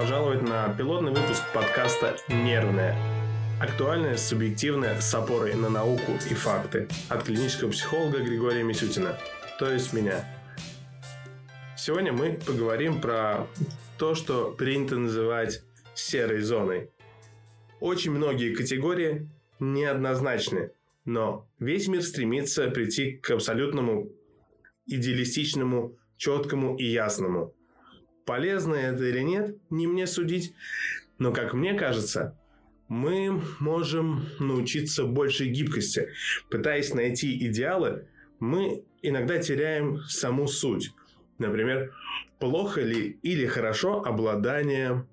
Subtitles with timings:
[0.00, 2.96] пожаловать на пилотный выпуск подкаста «Нервная».
[3.60, 6.88] Актуальное, субъективное, с опорой на науку и факты.
[7.10, 9.18] От клинического психолога Григория Мисютина,
[9.58, 10.24] то есть меня.
[11.76, 13.46] Сегодня мы поговорим про
[13.98, 15.62] то, что принято называть
[15.94, 16.88] серой зоной.
[17.78, 20.70] Очень многие категории неоднозначны,
[21.04, 24.08] но весь мир стремится прийти к абсолютному
[24.86, 27.54] идеалистичному, четкому и ясному–
[28.30, 30.54] Полезно это или нет, не мне судить.
[31.18, 32.38] Но, как мне кажется,
[32.86, 36.10] мы можем научиться большей гибкости.
[36.48, 38.06] Пытаясь найти идеалы,
[38.38, 40.92] мы иногда теряем саму суть.
[41.38, 41.92] Например,
[42.38, 45.04] плохо ли или хорошо обладание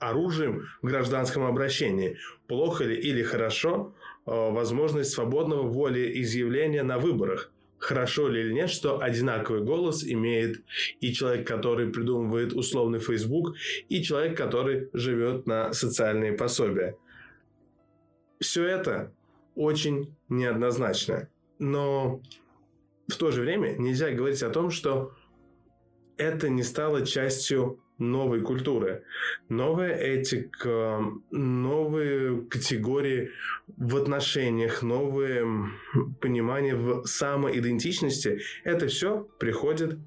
[0.00, 2.16] оружием в гражданском обращении.
[2.48, 3.94] Плохо ли или хорошо
[4.26, 10.62] э, возможность свободного волеизъявления на выборах хорошо ли или нет, что одинаковый голос имеет
[11.00, 13.56] и человек, который придумывает условный Facebook,
[13.88, 16.96] и человек, который живет на социальные пособия.
[18.38, 19.12] Все это
[19.54, 21.28] очень неоднозначно.
[21.58, 22.22] Но
[23.08, 25.12] в то же время нельзя говорить о том, что
[26.16, 29.04] это не стало частью новой культуры,
[29.48, 33.30] новая этика, новые категории
[33.76, 35.46] в отношениях, новые
[36.20, 38.40] понимания в самоидентичности.
[38.64, 39.98] Это все приходит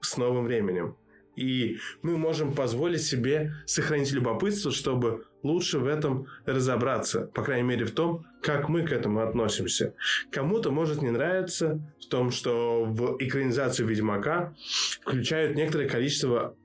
[0.00, 0.96] с новым временем.
[1.36, 7.30] И мы можем позволить себе сохранить любопытство, чтобы лучше в этом разобраться.
[7.34, 9.94] По крайней мере, в том, как мы к этому относимся.
[10.30, 14.54] Кому-то может не нравиться в том, что в экранизацию Ведьмака
[15.02, 16.56] включают некоторое количество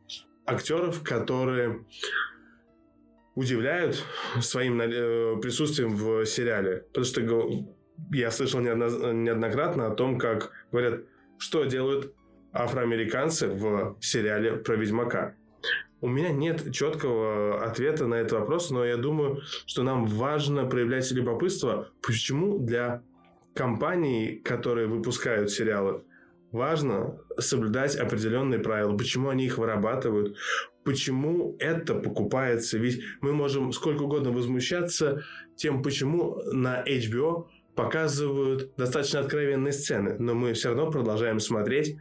[0.45, 1.85] актеров, которые
[3.35, 4.03] удивляют
[4.41, 6.85] своим э, присутствием в сериале.
[6.87, 7.49] Потому что
[8.11, 11.01] я слышал неоднократно о том, как говорят,
[11.37, 12.13] что делают
[12.53, 15.35] афроамериканцы в сериале про Ведьмака.
[16.01, 21.11] У меня нет четкого ответа на этот вопрос, но я думаю, что нам важно проявлять
[21.11, 23.03] любопытство, почему для
[23.53, 26.03] компаний, которые выпускают сериалы,
[26.53, 30.37] важно соблюдать определенные правила, почему они их вырабатывают,
[30.85, 32.77] почему это покупается.
[32.77, 35.23] Ведь мы можем сколько угодно возмущаться
[35.57, 41.97] тем, почему на HBO показывают достаточно откровенные сцены, но мы все равно продолжаем смотреть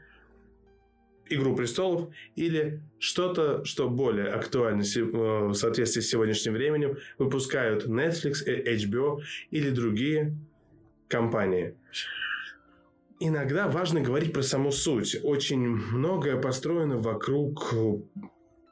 [1.31, 8.47] «Игру престолов» или что-то, что более актуально э, в соответствии с сегодняшним временем, выпускают Netflix,
[8.47, 10.37] HBO или другие
[11.09, 11.75] компании.
[13.21, 15.19] Иногда важно говорить про саму суть.
[15.25, 17.75] Очень многое построено вокруг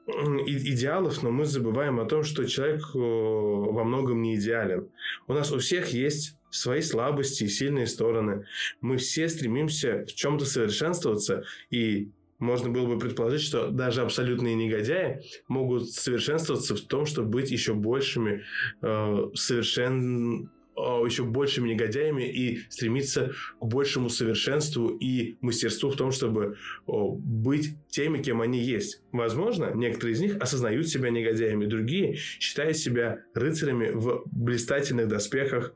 [0.07, 4.89] идеалов, но мы забываем о том, что человек э, во многом не идеален.
[5.27, 8.47] У нас у всех есть свои слабости и сильные стороны.
[8.81, 15.23] Мы все стремимся в чем-то совершенствоваться, и можно было бы предположить, что даже абсолютные негодяи
[15.49, 18.43] могут совершенствоваться в том, чтобы быть еще большими,
[18.83, 26.59] э, совершен еще большими негодяями и стремиться к большему совершенству и мастерству в том, чтобы
[26.87, 29.03] быть теми, кем они есть.
[29.11, 35.75] Возможно, некоторые из них осознают себя негодяями, другие считают себя рыцарями в блистательных доспехах.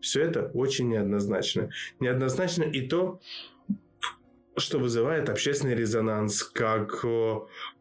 [0.00, 1.70] Все это очень неоднозначно.
[1.98, 3.20] Неоднозначно и то,
[4.56, 7.04] что вызывает общественный резонанс, как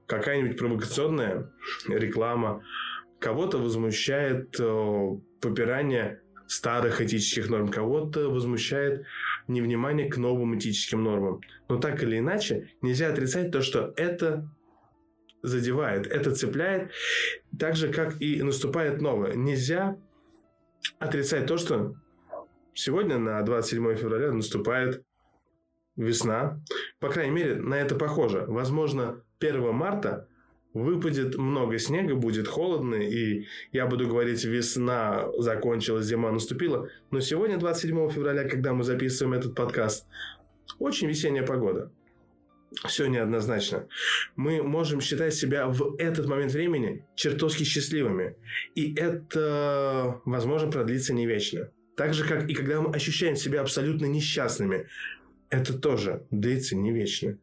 [0.07, 1.51] какая-нибудь провокационная
[1.87, 2.63] реклама.
[3.19, 4.51] Кого-то возмущает
[5.41, 9.05] попирание старых этических норм, кого-то возмущает
[9.47, 11.41] невнимание к новым этическим нормам.
[11.69, 14.47] Но так или иначе, нельзя отрицать то, что это
[15.41, 16.91] задевает, это цепляет,
[17.57, 19.33] так же, как и наступает новое.
[19.33, 19.97] Нельзя
[20.99, 21.95] отрицать то, что
[22.73, 25.03] сегодня на 27 февраля наступает
[25.95, 26.61] весна.
[26.99, 28.45] По крайней мере, на это похоже.
[28.47, 30.27] Возможно, 1 марта
[30.73, 36.89] выпадет много снега, будет холодно, и я буду говорить, весна закончилась, зима наступила.
[37.11, 40.05] Но сегодня, 27 февраля, когда мы записываем этот подкаст,
[40.77, 41.91] очень весенняя погода.
[42.87, 43.87] Все неоднозначно.
[44.35, 48.35] Мы можем считать себя в этот момент времени чертовски счастливыми.
[48.75, 51.69] И это, возможно, продлится не вечно.
[51.95, 54.87] Так же, как и когда мы ощущаем себя абсолютно несчастными.
[55.49, 57.37] Это тоже длится не вечно.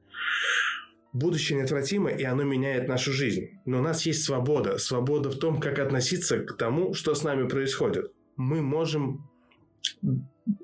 [1.12, 3.50] Будущее неотвратимо, и оно меняет нашу жизнь.
[3.66, 4.78] Но у нас есть свобода.
[4.78, 8.12] Свобода в том, как относиться к тому, что с нами происходит.
[8.36, 9.28] Мы можем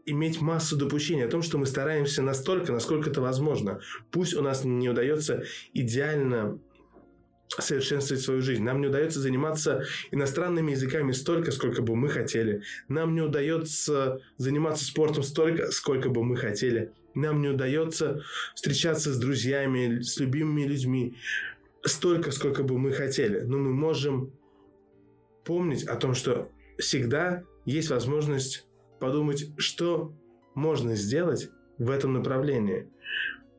[0.07, 3.81] иметь массу допущений о том, что мы стараемся настолько, насколько это возможно.
[4.11, 5.45] Пусть у нас не удается
[5.75, 6.59] идеально
[7.49, 8.63] совершенствовать свою жизнь.
[8.63, 12.63] Нам не удается заниматься иностранными языками столько, сколько бы мы хотели.
[12.89, 16.93] Нам не удается заниматься спортом столько, сколько бы мы хотели.
[17.15, 18.23] Нам не удается
[18.55, 21.17] встречаться с друзьями, с любимыми людьми.
[21.85, 24.33] столько, сколько бы мы хотели, но мы можем
[25.45, 28.67] помнить о том, что всегда есть возможность
[29.01, 30.13] подумать, что
[30.55, 32.89] можно сделать в этом направлении.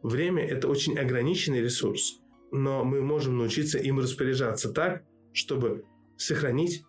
[0.02, 2.20] Время– это очень ограниченный ресурс,
[2.52, 5.04] но мы можем научиться им распоряжаться так,
[5.34, 5.86] чтобы
[6.18, 6.84] сохранить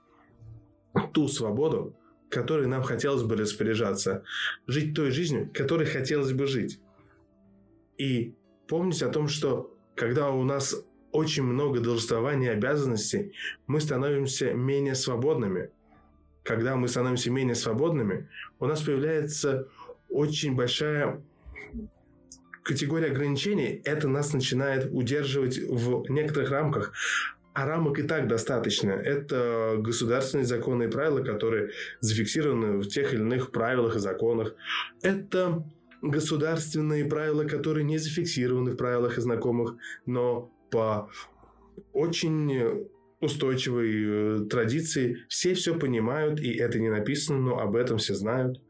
[1.12, 1.96] ту свободу,
[2.28, 4.24] которой нам хотелось бы распоряжаться,
[4.66, 6.80] жить той жизнью, которой хотелось бы жить.
[7.98, 8.34] И
[8.66, 10.74] помнить о том, что когда у нас
[11.12, 13.32] очень много должествований и обязанностей,
[13.66, 15.70] мы становимся менее свободными.
[16.42, 18.28] Когда мы становимся менее свободными,
[18.58, 19.68] у нас появляется
[20.08, 21.22] очень большая
[22.70, 23.82] категория ограничений.
[23.84, 26.92] Это нас начинает удерживать в некоторых рамках.
[27.52, 28.92] А рамок и так достаточно.
[28.92, 34.54] Это государственные законы и правила, которые зафиксированы в тех или иных правилах и законах.
[35.02, 35.64] Это
[36.00, 39.74] государственные правила, которые не зафиксированы в правилах и знакомых,
[40.06, 41.10] но по
[41.92, 42.86] очень
[43.20, 45.24] устойчивой э, традиции.
[45.28, 48.60] Все все понимают, и это не написано, но об этом все знают.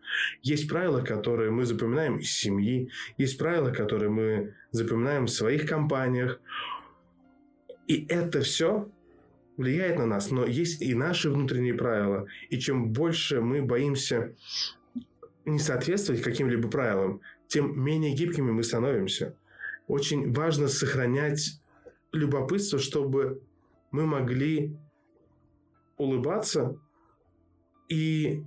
[0.43, 6.41] Есть правила, которые мы запоминаем из семьи, есть правила, которые мы запоминаем в своих компаниях.
[7.87, 8.91] И это все
[9.57, 12.27] влияет на нас, но есть и наши внутренние правила.
[12.49, 14.35] И чем больше мы боимся
[15.45, 19.37] не соответствовать каким-либо правилам, тем менее гибкими мы становимся.
[19.87, 21.61] Очень важно сохранять
[22.13, 23.43] любопытство, чтобы
[23.91, 24.77] мы могли
[25.97, 26.79] улыбаться
[27.89, 28.45] и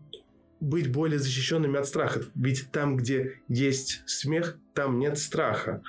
[0.60, 2.22] быть более защищенными от страха.
[2.36, 5.84] Ведь там, где есть смех, там нет страха.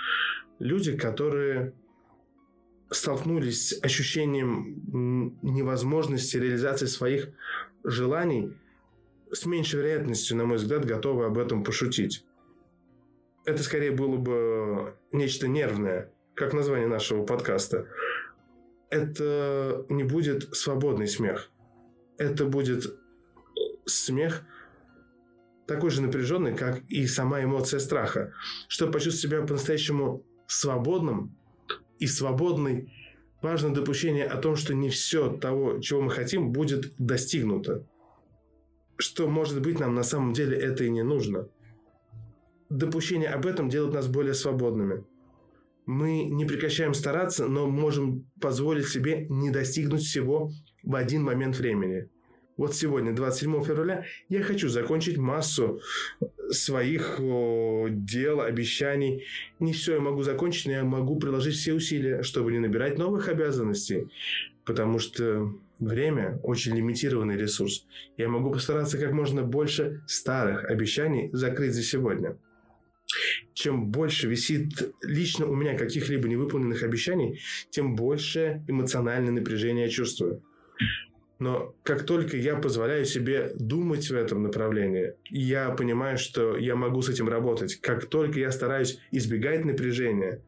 [0.58, 1.72] Люди, которые
[2.90, 7.30] столкнулись с ощущением невозможности реализации своих
[7.84, 8.52] желаний,
[9.32, 12.24] с меньшей вероятностью, на мой взгляд, готовы об этом пошутить.
[13.44, 17.86] Это скорее было бы нечто нервное, как название нашего подкаста
[18.90, 21.50] это не будет свободный смех.
[22.18, 22.96] Это будет
[23.86, 24.44] смех
[25.66, 28.32] такой же напряженный, как и сама эмоция страха.
[28.68, 31.36] Чтобы почувствовать себя по-настоящему свободным
[31.98, 32.92] и свободной,
[33.42, 37.86] важно допущение о том, что не все того, чего мы хотим, будет достигнуто.
[38.96, 41.48] Что, может быть, нам на самом деле это и не нужно.
[42.68, 45.04] Допущение об этом делает нас более свободными
[45.86, 50.50] мы не прекращаем стараться, но можем позволить себе не достигнуть всего
[50.82, 52.08] в один момент времени.
[52.56, 55.80] Вот сегодня, 27 февраля, я хочу закончить массу
[56.50, 59.24] своих о, дел, обещаний.
[59.58, 63.28] Не все я могу закончить, но я могу приложить все усилия, чтобы не набирать новых
[63.28, 64.06] обязанностей.
[64.64, 67.86] Потому что время очень лимитированный ресурс.
[68.16, 72.36] Я могу постараться как можно больше старых обещаний закрыть за сегодня
[73.52, 77.40] чем больше висит лично у меня каких-либо невыполненных обещаний,
[77.70, 80.42] тем больше эмоциональное напряжение я чувствую.
[81.38, 87.02] Но как только я позволяю себе думать в этом направлении, я понимаю, что я могу
[87.02, 87.76] с этим работать.
[87.80, 90.40] Как только я стараюсь избегать напряжения,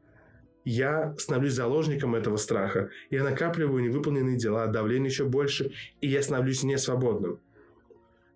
[0.65, 2.91] я становлюсь заложником этого страха.
[3.11, 7.41] Я накапливаю невыполненные дела, давление еще больше, и я становлюсь несвободным.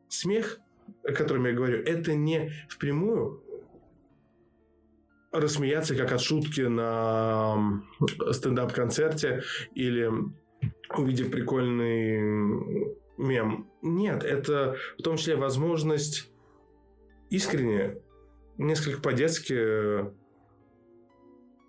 [0.09, 0.61] Смех,
[1.03, 3.43] о котором я говорю, это не впрямую
[5.33, 7.83] рассмеяться как от шутки на
[8.33, 9.43] стендап-концерте
[9.75, 10.11] или
[10.97, 13.69] увидев прикольный мем.
[13.83, 16.31] Нет, это в том числе возможность
[17.31, 17.99] искренне,
[18.59, 20.11] несколько по-детски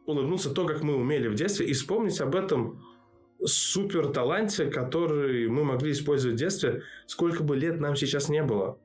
[0.05, 2.83] улыбнуться то, как мы умели в детстве, и вспомнить об этом
[3.43, 8.79] супер таланте, который мы могли использовать в детстве, сколько бы лет нам сейчас не было.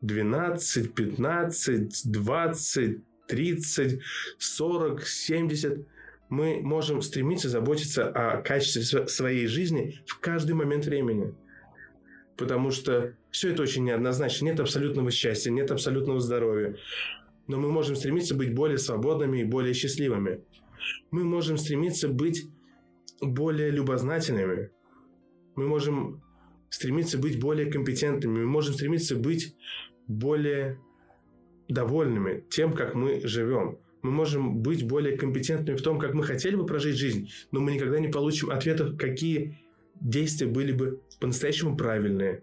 [0.00, 4.00] 12, 15, 20, 30,
[4.38, 5.86] 40, 70,
[6.28, 11.34] мы можем стремиться заботиться о качестве своей жизни в каждый момент времени.
[12.36, 14.46] Потому что все это очень неоднозначно.
[14.46, 16.76] Нет абсолютного счастья, нет абсолютного здоровья.
[17.48, 20.40] Но мы можем стремиться быть более свободными и более счастливыми.
[21.10, 22.46] Мы можем стремиться быть
[23.20, 24.70] более любознательными.
[25.54, 26.22] Мы можем
[26.70, 28.38] стремиться быть более компетентными.
[28.38, 29.54] Мы можем стремиться быть
[30.08, 30.80] более
[31.72, 33.78] довольными тем, как мы живем.
[34.02, 37.72] Мы можем быть более компетентными в том, как мы хотели бы прожить жизнь, но мы
[37.72, 39.58] никогда не получим ответов, какие
[40.00, 42.42] действия были бы по-настоящему правильные,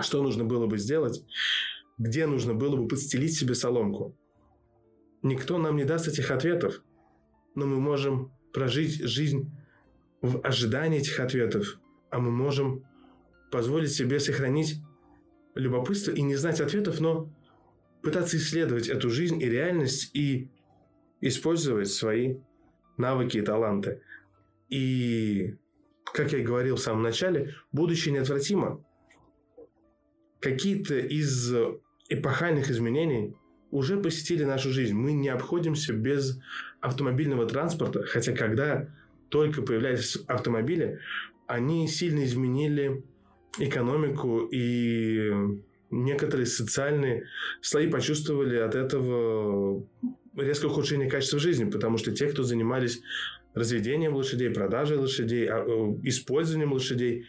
[0.00, 1.22] что нужно было бы сделать,
[1.98, 4.16] где нужно было бы подстелить себе соломку.
[5.22, 6.82] Никто нам не даст этих ответов,
[7.54, 9.50] но мы можем прожить жизнь
[10.22, 11.78] в ожидании этих ответов,
[12.10, 12.84] а мы можем
[13.52, 14.76] позволить себе сохранить
[15.54, 17.30] любопытство и не знать ответов, но
[18.04, 20.50] пытаться исследовать эту жизнь и реальность и
[21.20, 22.36] использовать свои
[22.96, 24.02] навыки и таланты.
[24.68, 25.56] И,
[26.12, 28.84] как я и говорил в самом начале, будущее неотвратимо.
[30.40, 31.52] Какие-то из
[32.08, 33.34] эпохальных изменений
[33.70, 34.94] уже посетили нашу жизнь.
[34.94, 36.38] Мы не обходимся без
[36.80, 38.94] автомобильного транспорта, хотя когда
[39.30, 41.00] только появлялись автомобили,
[41.46, 43.02] они сильно изменили
[43.58, 45.60] экономику и
[46.02, 47.26] некоторые социальные
[47.60, 49.86] слои почувствовали от этого
[50.36, 53.00] резкое ухудшение качества жизни, потому что те, кто занимались
[53.54, 57.26] разведением лошадей, продажей лошадей, а, э, использованием лошадей,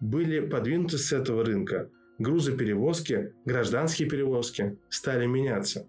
[0.00, 1.90] были подвинуты с этого рынка.
[2.18, 5.88] Грузоперевозки, гражданские перевозки стали меняться.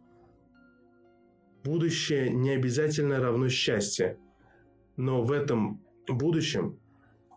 [1.64, 4.18] Будущее не обязательно равно счастье,
[4.98, 6.80] но в этом будущем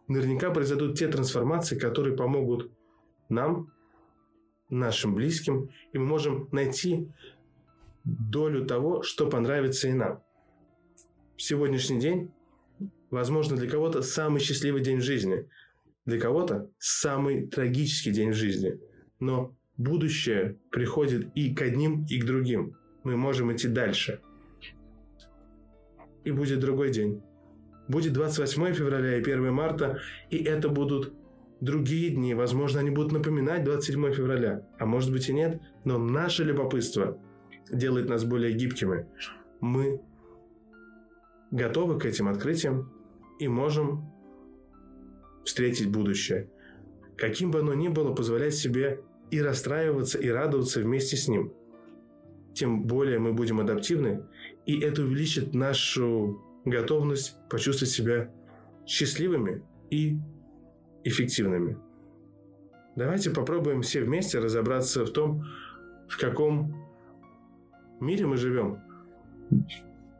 [0.06, 2.70] наверняка произойдут те трансформации, которые помогут
[3.28, 3.72] нам,
[4.70, 7.08] нашим близким, и мы можем найти
[8.04, 10.22] долю того, что понравится и нам.
[11.36, 12.30] Сегодняшний день,
[13.10, 15.48] возможно, для кого-то самый счастливый день в жизни,
[16.04, 18.78] для кого-то самый трагический день в жизни.
[19.20, 22.76] Но будущее приходит и к одним, и к другим.
[23.04, 24.20] Мы можем идти дальше.
[26.24, 27.22] И будет другой день.
[27.88, 29.98] Будет 28 февраля и 1 марта,
[30.28, 31.14] и это будут
[31.60, 32.34] другие дни.
[32.34, 35.60] Возможно, они будут напоминать 27 февраля, а может быть и нет.
[35.84, 37.18] Но наше любопытство
[37.70, 39.06] делает нас более гибкими.
[39.60, 40.00] Мы
[41.50, 42.92] готовы к этим открытиям
[43.38, 44.10] и можем
[45.44, 46.50] встретить будущее.
[47.16, 49.00] Каким бы оно ни было, позволять себе
[49.30, 51.52] и расстраиваться, и радоваться вместе с ним.
[52.54, 54.24] Тем более мы будем адаптивны,
[54.66, 58.32] и это увеличит нашу готовность почувствовать себя
[58.86, 60.18] счастливыми и
[61.08, 61.78] эффективными.
[62.96, 65.44] Давайте попробуем все вместе разобраться в том,
[66.08, 66.74] в каком
[68.00, 68.80] мире мы живем.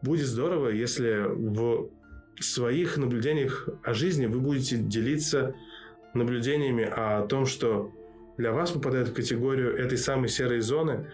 [0.02, 1.90] Будет здорово, если в
[2.40, 5.54] своих наблюдениях о жизни вы будете делиться
[6.14, 7.92] наблюдениями о том, что
[8.36, 11.10] для вас попадает в категорию этой самой серой зоны,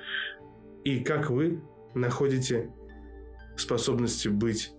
[0.85, 1.63] и как вы
[1.95, 2.71] находите
[3.57, 4.73] способности быть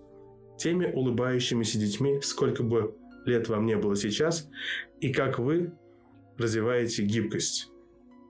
[0.56, 2.94] теми улыбающимися детьми, сколько бы
[3.26, 4.48] лет вам не было сейчас,
[5.00, 5.72] и как вы
[6.38, 7.70] развиваете гибкость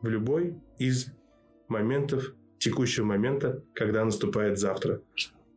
[0.02, 1.12] в любой из
[1.68, 5.02] моментов текущего момента, когда наступает завтра.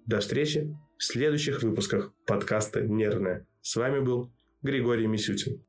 [0.06, 3.48] До встречи в следующих выпусках подкаста «Нервная».
[3.62, 4.32] С вами был
[4.62, 5.64] Григорий Мисютин.